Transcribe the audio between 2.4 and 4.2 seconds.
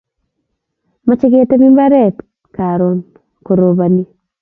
karun korobani